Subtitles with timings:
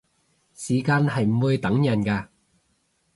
[0.55, 2.27] 時間係唔會等人嘅